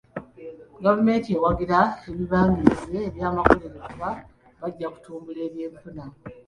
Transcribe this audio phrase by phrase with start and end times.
[0.83, 4.09] Gavumenti ewagira ebibangirizi by'amakolero kuba
[4.59, 6.05] bajja kutumbula eby'enfuna.